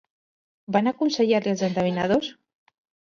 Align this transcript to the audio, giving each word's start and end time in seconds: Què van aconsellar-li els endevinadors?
Què 0.69 0.75
van 0.77 0.91
aconsellar-li 0.91 1.51
els 1.51 1.61
endevinadors? 1.67 2.31